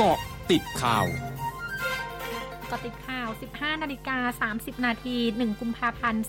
[0.00, 0.18] เกาะ
[0.50, 1.06] ติดข่าว
[2.70, 6.24] กาะติดข่าว 15 นาฬิกา 30 นาที 1 กุมภาพันธ์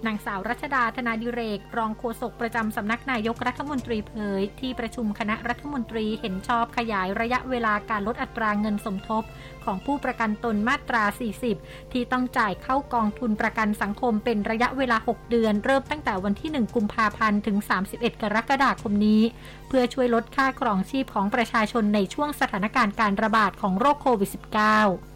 [0.06, 9.22] นางสาวรัชดาธนาดิเรก รองโฆษกประจำสำนักนายกรัฐมนตรีเผย ที่ประชุมคณะรัฐมนตรีเห็นชอบขยายระยะเวลาการลดอัตราเงินสมทบ
[9.64, 11.04] ของผู้ประกันตนมาตรา
[11.48, 17.56] 40 ที่ต้องจ่ายเข้ากองทุนประกันสังคมเป็นระยะเวลา 6 เดือน เริ่มตั้งแต่วันที่ 1 กุมภาพันธ์ถึง
[17.90, 19.22] 31 กรกฎาคมนี้
[19.68, 25.11] เพื่อช่วยลดค่าครองชีพของประชาชนในช่วงสถานการณ์การระบาดของโรคโควิด -19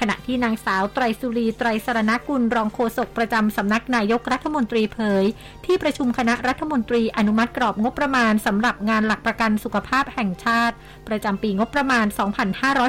[0.00, 5.24] ขณะที่นางสาวไตรสุรีไตรสรณกุลรองโฆษกประจำสำนักนายกรัฐมนตรีเผย
[5.66, 10.74] ที่ประชุมคณะรัฐมนตรีอนุมัติกรอบงบประมาณสำหรับงานหลักประกันสุขภาพแห่งชาติ
[11.08, 12.06] ประจำปีงบประมาณ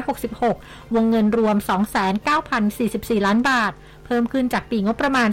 [0.06, 1.56] 2566 วงเงินรวม
[2.42, 3.72] 29,044 ล้านบาท
[4.06, 5.28] เพิ่มขึ้นจากปีงบประมาณ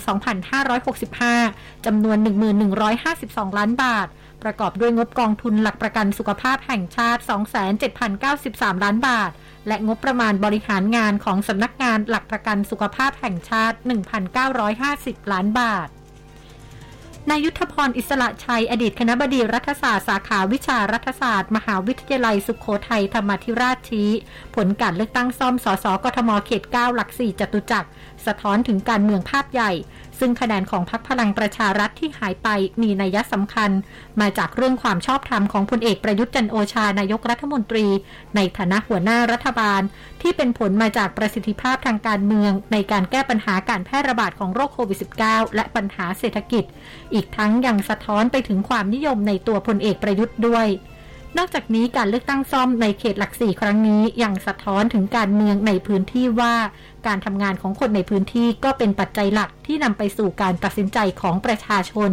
[1.31, 2.17] 2565 จำนวน
[2.87, 4.07] 11,152 ล้านบาท
[4.43, 7.21] ประกอบด้วยงบกองทุนหลักประกันสุขภาพแห่งชาติ
[8.01, 9.31] 27,093 ล้านบาท
[9.67, 13.77] และงบประมาณบริหารงานของสำนักงานหลักประกันสุขภาพแห่งชาติ
[14.55, 15.89] 1,950 ล้านบาท
[17.29, 24.09] นายยุทธพรอิสระชัย อดีตคณะบดีรัฐศาสตร์สาขาวิชารัฐศาสตร์ มหาวิทยาลัยสุขโขทัยธรรมธิราชชี้
[24.55, 27.89] ผลการเลือกตั้งซ่อมสสกทมเขต 9 หลัก 4 จตุจักร
[28.25, 29.71] สะท้อนถึงการเมืองภาพใหญ่
[30.19, 32.47] ซึ่งคะแนนของพรรคพลังประชารัฐที่หายไป
[32.81, 33.71] มีนัยสำคัญ
[34.21, 37.87] มาจากเรื่องความชอบธรรมของพลเอกประยุทธ์จันโอชานายกรัฐมนตรี
[38.35, 39.81] ในฐานะหัวหน้ารัฐบาล
[40.21, 46.63] ที่เป็นผลมาจากประสิทธิภาพทางการเมือง ในการแก้ปัญหาการแพร่ระบาดของโรคโควิด -19 และปัญหาเศรษฐกิจ
[47.13, 50.67] อีกทั้งยังสะท้อนไปถึงความนิยมในตัวพลเอกประยุทธ์ด้วย
[51.37, 56.55] นอกจากนี้การเลือกตั้งซ่อมในเขตหลักสี่ครั้งนี้ยังสะท้อนถึงการเมืองในพื้นที่ว่า
[57.07, 62.11] การทำงานของคนในพื้นที่ก็เป็นปัจจัยหลักที่นำไปสู่การตัดสินใจของประชาชน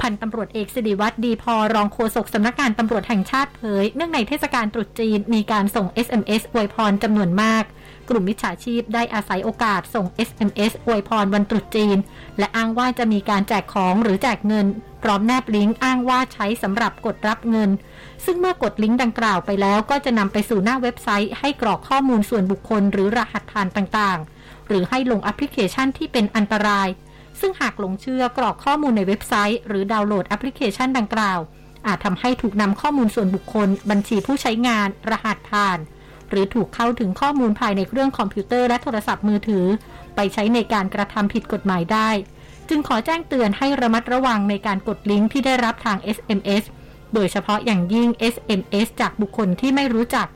[0.00, 7.64] พันตำรวจเอกสิริวัตรดีพอรองโฆษกสำนักงานตำรวจแห่งชาติเผย เนื่องในเทศกาลตรุษจีนมีการส่ง SMS อวยพรจำนวนมาก
[8.08, 11.98] กลุ่มมิจฉาชีพได้อาศัยโอกาสส่ง SMS อวยพรวันตรุษจีน
[12.38, 14.66] และอ้างว่าจะมีการแจกของหรือแจกเงิน
[15.02, 17.70] พร้อมแนบลิงก์อ้างว่าใช้สำหรับกดรับเงิน
[18.24, 26.88] ซึ่งเมื่อกดลิงก์ดังกล่าวไปแล้ว ก็จะนำไปสู่หน้าเว็บไซต์ ให้กรอกข้อมูลส่วนบุคคลหรือรหัสผ่านต่างๆ หรือให้ลงแอปพลิเคชันที่เป็นอันตราย
[27.40, 31.38] ซึ่งหากหลงเชื่อกรอกข้อมูลในเว็บไซต์ หรือดาวน์โหลดแอปพลิเคชันดังกล่าว
[31.86, 35.78] อาจทำให้ถูกนำข้อมูลส่วนบุคคล บัญชีผู้ใช้งาน รหัสผ่าน
[36.30, 39.66] หรือถูกเข้าถึงข้อมูลภายในเครื่องคอมพิวเตอร์และโทรศัพท์มือถือ
[40.16, 42.10] ไปใช้ในการกระทำผิดกฎหมายได้
[42.68, 46.62] จึงขอแจ้งเตือนให้ระมัดระวังในการกดลิงก์ที่ได้รับทาง SMS
[47.14, 50.28] โดยเฉพาะอย่างยิ่ง SMS จากบุคคลที่ไม่รู้จัก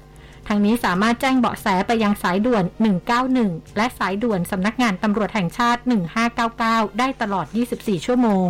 [0.49, 2.65] ทางนี้สามารถแจ้งเบาะแสไปยังสายด่วน
[3.21, 5.81] 191 และสายด่วนสำนักงานตำรวจแห่งชาติ
[6.41, 8.49] 1599 ได้ตลอด 24 ชั่วโมง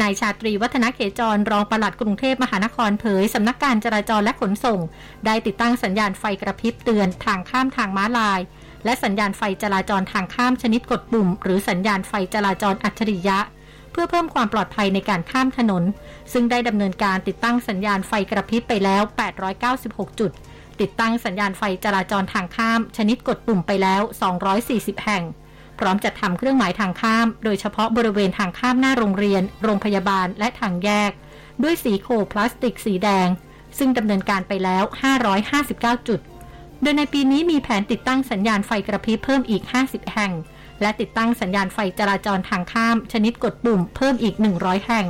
[0.00, 4.80] นายชาตรีวัฒนเขจรรองปลัดกรุงเทพมหานครเผยสำนักการจราจรและขนส่ง
[5.26, 8.40] ได้ติดตั้งสัญญาณไฟกระพริบเตือนทางข้ามทางม้าลาย
[8.84, 13.38] และสัญญาณไฟจราจรทางข้ามชนิดกดปุ่ม หรือสัญญาณไฟจราจรอัจฉริยะ
[13.92, 15.82] เพื่อเพิ่มความปลอดภัยในการข้ามถนน
[16.32, 19.02] ซึ่งได้ดำเนินการติดตั้งสัญญาณไฟกระพริบไปแล้ว
[19.60, 20.32] 896 จุด
[20.80, 24.02] ติดตั้งสัญญาณไฟจราจรทางข้าม ชนิดกดปุ่มไปแล้ว
[24.52, 25.24] 240 แห่ง
[25.78, 31.10] พร้อมจัดทำเครื่องหมายทางข้าม โดยเฉพาะบริเวณทางข้ามหน้าโรงเรียน โรงพยาบาลและทางแยก
[31.62, 33.28] ด้วยสีโคพลาสติกสีแดง
[33.78, 34.84] ซึ่งดำเนินการไปแล้ว
[35.46, 36.20] 559 จุด
[36.82, 40.32] โดยในปีนี้มีแผนติดตั้งสัญญาณไฟกระพริบเพิ่มอีก 50 แห่ง
[40.80, 45.06] และติดตั้งสัญญาณไฟจราจรทางข้าม ชนิดกดปุ่มเพิ่มอีก 100 แห่ง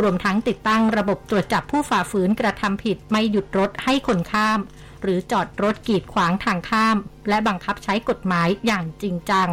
[0.00, 4.60] รวมทั้งติดตั้งระบบตรวจจับผู้ฝ่าฝืนกระทำผิดไม่หยุดรถให้คนข้าม
[5.02, 6.96] หรือจอดรถกีดขวางทางข้าม
[7.28, 9.50] และบังคับใช้กฎหมายอย่างจริงจัง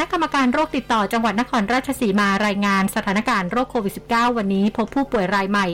[0.00, 5.66] ณะกรรมการโรคติดต่อจังหวัดนครราชสีมารายงานสถานการณ์โรคโควิด -19 วันนี้พบผู้ป่วยรายใหม่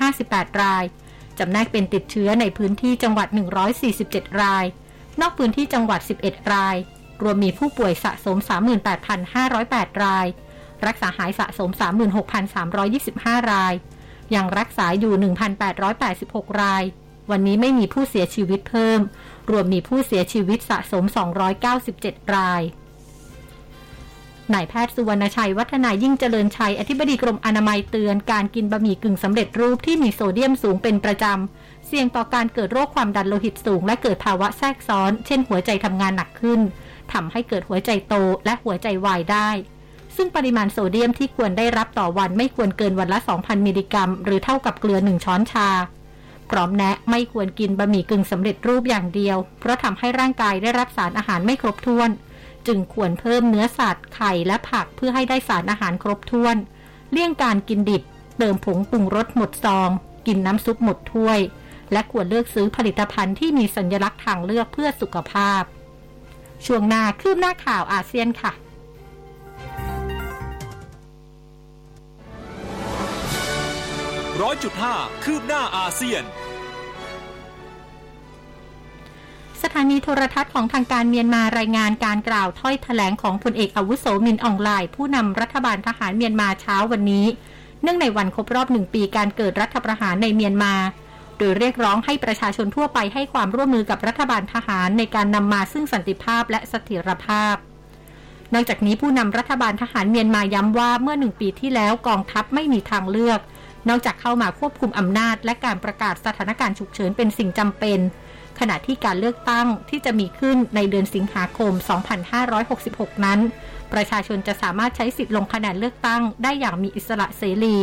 [0.00, 0.84] 158 ราย
[1.38, 3.28] จำแนกเป็นติดเชื้อในพื้นที่จังหวัด
[3.84, 4.64] 147 ราย
[5.20, 6.76] นอกพื้นที่จังหวัด 11 ราย
[7.22, 8.36] รวมมีผู้ป่วยสะสม
[9.20, 10.26] 38,508 ราย
[10.86, 11.70] รักษาหายสะสม
[12.60, 13.74] 36,325 ราย
[14.34, 15.14] ยังรักษาอยู่
[15.86, 16.84] 1,886 ราย
[17.30, 19.00] วันนี้ไม่มีผู้เสียชีวิตเพิ่ม
[19.50, 21.04] รวมมีผู้เสียชีวิตสะสม
[21.70, 22.62] 297 ราย
[24.54, 36.60] นายแพทย์สุวรรณชัยวัฒนายิ่งเจริญชัย อธิบดีกรมอนามัยเตือนการกินบะหมี่กึ่งสำเร็จรูปที่มีโซเดียมสูงเป็นประจำ เสี่ยงต่อการเกิดโรคความดันโลหิตสูง และเกิดภาวะแทรกซ้อน เช่นหัวใจทำงานหนักขึ้น
[37.12, 38.14] ทำให้เกิดหัวใจโต
[38.44, 39.48] และหัวใจวายได้
[40.16, 45.68] ซึ่งปริมาณโซเดียมที่ควรได้รับต่อวันไม่ควรเกินวันละ 2,000 มิลลิกรัม หรือเท่ากับเกลือ 1 ช้อนชา
[46.50, 52.10] พร้อมแนะไม่ควรกินบะหมี่กึ่งสำเร็จรูปอย่างเดียว เพราะทำให้ร่างกายได้รับสารอาหารไม่ครบถ้วน
[52.68, 56.56] จึงควรเพิ่มเนื้อสัตว์ไข่และผักเพื่อให้ได้สารอาหารครบถ้วน
[57.12, 58.02] เลี่ยงการกินดิบ
[58.38, 59.90] เติมผงปรุงรสหมดซอง
[60.26, 61.38] กินน้ำซุปหมดถ้วย
[61.92, 65.62] และควรเลือกซื้อผลิตภัณฑ์ที่มีสัญลักษณ์ทางเลือกเพื่อสุขภาพ
[66.66, 68.52] ช่วงหน้าคืบหน้าข่าวอาเซียนค่ะ
[74.42, 74.94] ร้อยจุดห้า
[75.24, 76.22] คืบหน้าอาเซียน
[79.62, 87.26] สถานีโทรทัศน์ของทางการเมียนมารายงานการกล่าวถ้อยถแถลงของพลเอกอาวุโสมินอองไลน์ผู้นำรัฐบาลทหารเมียนมาเช้าวันนี้
[87.82, 90.74] เนื่องในวันครบรอบหนึ่งปีการเกิดรัฐประหารในเมียนมา
[91.38, 97.56] โดยเรียกร้องให้ประชาชนทั่วไปให้ความร่วมมือกับรัฐบาลทหารในการนำมาซึ่งสันติภาพและเสถียรภาพ
[98.54, 103.40] นอกจากนี้ผู้นำรัฐบาลทหารเมียนมาย้ำว่าเมื่อหนึ่งปีที่แล้วกองทัพไม่มีทางเลือก
[103.88, 107.98] นอกจากเข้ามาควบคุมอำนาจ และการประกาศสถานการณ์ฉุกเฉินเป็นสิ่งจำเป็น
[108.60, 111.72] ขณะที่การเลือกตั้งที่จะมีขึ้นในเดือนสิงหาคม
[112.48, 113.40] 2566 นั้น
[113.92, 117.76] ประชาชนจะสามารถใช้สิทธิ์ลงคะแนนเลือกตั้งได้อย่างมีอิสระเสรี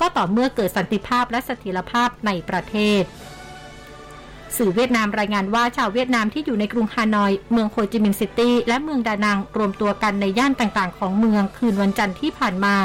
[0.00, 3.02] ก็ต่อเมื่อเกิดสันติภาพและเสถียรภาพในประเทศ
[4.56, 12.76] สื่อเวียดนามรายงานว่าชาวเวียดนามที่อยู่ในกรุงฮานอย เมืองโฮจิมินห์ซิตี้ และเมืองดานัง รวมตัวกันในย่านต่างๆ ของเมืองคืนวันจันทร์ที่ผ่านมา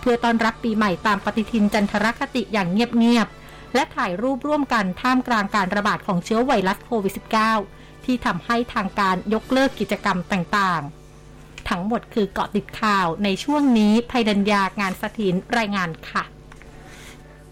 [0.00, 3.39] เพื่อต้อนรับปีใหม่ตามปฏิทินจันทรคติอย่างเงียบๆ
[3.74, 7.14] และถ่ายรูปร่วมกันท่ามกลางการระบาดของเชื้อไวรัสโควิด
[7.58, 16.24] -19 ที่ทำให้ทางการยกเลิกกิจกรรมต่างๆ ทั้งหมดคือเกาะติดข่าวในช่วงนี้ภัยดัญญางานสถินรายงานค่ะ